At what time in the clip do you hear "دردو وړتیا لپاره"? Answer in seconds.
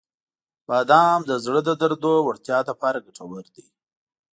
1.81-3.03